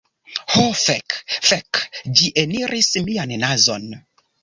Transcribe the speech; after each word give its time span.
Ho 0.53 0.63
fek. 0.83 1.17
Fek, 1.49 1.83
ĝi 2.17 2.33
eniris 2.47 2.93
mian 3.11 3.39
nazon. 3.47 3.91